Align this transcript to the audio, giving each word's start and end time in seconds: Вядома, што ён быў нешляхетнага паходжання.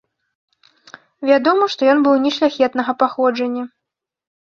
Вядома, 1.31 1.63
што 1.75 1.81
ён 1.95 1.99
быў 2.09 2.15
нешляхетнага 2.27 2.91
паходжання. 3.07 3.63